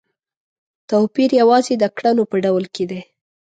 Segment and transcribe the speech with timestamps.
[0.89, 3.01] توپیر یوازې د کړنو په ډول کې دی.